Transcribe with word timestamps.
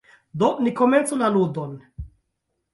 Do, 0.43 0.47
ni 0.67 0.73
komencu 0.79 1.21
la 1.21 1.31
ludon. 1.37 1.79